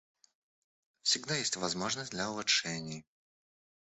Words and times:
Всегда 1.03 1.35
есть 1.35 1.57
возможности 1.57 2.09
для 2.13 2.31
улучшений. 2.31 3.05